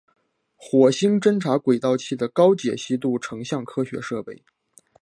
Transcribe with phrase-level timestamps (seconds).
[0.55, 4.41] 火星侦察轨道器的高解析度成像科学设备。